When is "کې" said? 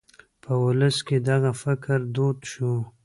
1.07-1.17